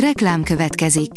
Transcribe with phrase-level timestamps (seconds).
[0.00, 1.10] Reklám következik.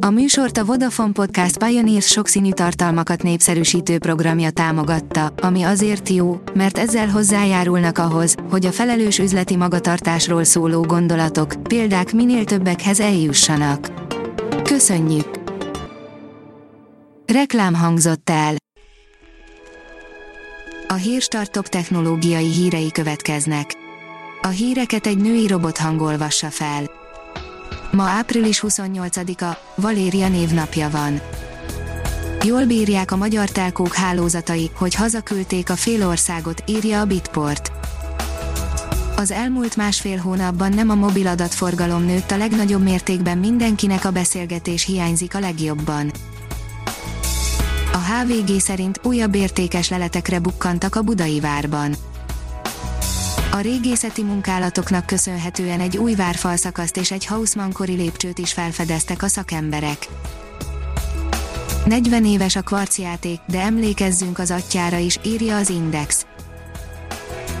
[0.00, 6.78] A műsort a Vodafone Podcast Pioneers sokszínű tartalmakat népszerűsítő programja támogatta, ami azért jó, mert
[6.78, 13.92] ezzel hozzájárulnak ahhoz, hogy a felelős üzleti magatartásról szóló gondolatok, példák minél többekhez eljussanak.
[14.62, 15.40] Köszönjük!
[17.26, 18.54] Reklám hangzott el.
[20.88, 23.74] A Hírstart top technológiai hírei következnek.
[24.42, 27.00] A híreket egy női robot hangolvassa fel.
[27.92, 31.20] Ma április 28-a, Valéria névnapja van.
[32.44, 37.72] Jól bírják a magyar telkók hálózatai, hogy hazaküldték a fél országot, írja a Bitport.
[39.16, 44.84] Az elmúlt másfél hónapban nem a mobil adatforgalom nőtt a legnagyobb mértékben mindenkinek a beszélgetés
[44.84, 46.10] hiányzik a legjobban.
[47.92, 51.94] A HVG szerint újabb értékes leletekre bukkantak a budai várban.
[53.54, 60.08] A régészeti munkálatoknak köszönhetően egy új várfalszakaszt és egy Hausmann-kori lépcsőt is felfedeztek a szakemberek.
[61.84, 66.26] 40 éves a kvarcjáték, de emlékezzünk az atyára is, írja az Index.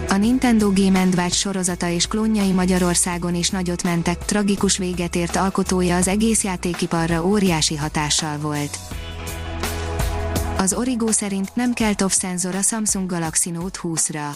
[0.08, 5.96] A Nintendo Game Watch sorozata és klónjai Magyarországon is nagyot mentek, tragikus véget ért alkotója
[5.96, 8.78] az egész játékiparra óriási hatással volt.
[10.56, 14.26] Az Origo szerint nem kell TOF szenzor a Samsung Galaxy Note 20-ra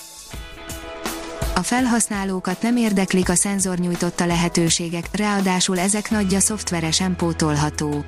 [1.57, 8.05] a felhasználókat nem érdeklik a szenzor nyújtotta lehetőségek, ráadásul ezek nagyja szoftveresen pótolható.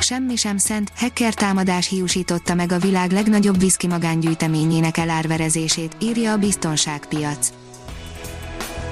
[0.00, 6.36] Semmi sem szent, hacker támadás hiúsította meg a világ legnagyobb viszki magángyűjteményének elárverezését, írja a
[6.36, 7.52] biztonságpiac.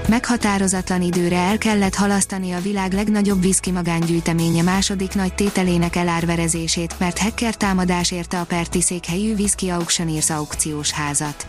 [0.09, 7.19] Meghatározatlan időre el kellett halasztani a világ legnagyobb viszki magángyűjteménye második nagy tételének elárverezését, mert
[7.19, 11.47] hacker támadás érte a Perti székhelyű Whisky Auctioneers aukciós házat.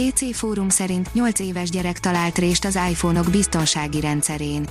[0.00, 4.68] PC fórum szerint 8 éves gyerek talált rést az iPhone-ok biztonsági rendszerén.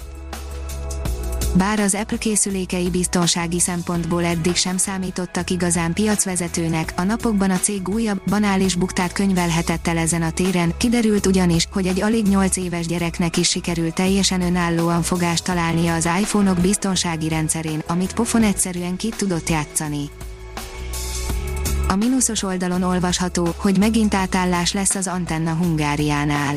[1.54, 7.90] Bár az Apple készülékei biztonsági szempontból eddig sem számítottak igazán piacvezetőnek, a napokban a cég
[7.90, 12.86] újabb, banális buktát könyvelhetett el ezen a téren, kiderült ugyanis, hogy egy alig 8 éves
[12.86, 19.10] gyereknek is sikerült teljesen önállóan fogást találnia az iPhone-ok biztonsági rendszerén, amit pofon egyszerűen ki
[19.10, 20.10] tudott játszani.
[21.92, 26.56] A mínuszos oldalon olvasható, hogy megint átállás lesz az Antenna Hungáriánál.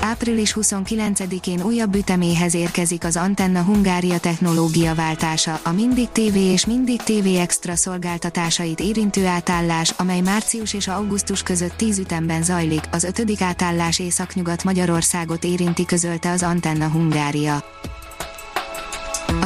[0.00, 7.02] Április 29-én újabb üteméhez érkezik az Antenna Hungária technológia váltása, a Mindig TV és Mindig
[7.02, 13.40] TV Extra szolgáltatásait érintő átállás, amely március és augusztus között 10 ütemben zajlik, az ötödik
[13.40, 17.64] átállás Északnyugat Magyarországot érinti közölte az Antenna Hungária.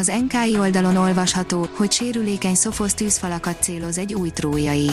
[0.00, 4.90] Az NKI oldalon olvasható, hogy sérülékeny szofosz tűzfalakat céloz egy új trójai.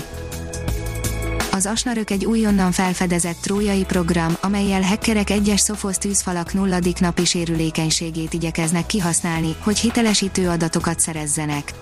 [1.51, 8.33] Az Asnarök egy újonnan felfedezett trójai program, amelyel hackerek egyes szofosz tűzfalak nulladik napi sérülékenységét
[8.33, 11.73] igyekeznek kihasználni, hogy hitelesítő adatokat szerezzenek.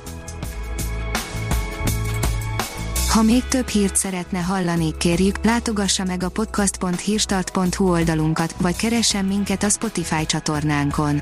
[3.10, 9.64] Ha még több hírt szeretne hallani, kérjük, látogassa meg a podcast.hírstart.hu oldalunkat, vagy keressen minket
[9.64, 11.22] a Spotify csatornánkon